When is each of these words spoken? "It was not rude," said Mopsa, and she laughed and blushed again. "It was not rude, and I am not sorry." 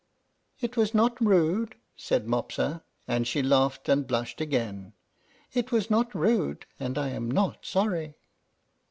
"It 0.59 0.75
was 0.77 0.95
not 0.95 1.21
rude," 1.21 1.75
said 1.95 2.25
Mopsa, 2.25 2.81
and 3.07 3.27
she 3.27 3.43
laughed 3.43 3.87
and 3.87 4.07
blushed 4.07 4.41
again. 4.41 4.93
"It 5.53 5.71
was 5.71 5.91
not 5.91 6.15
rude, 6.15 6.65
and 6.79 6.97
I 6.97 7.09
am 7.09 7.29
not 7.29 7.67
sorry." 7.67 8.15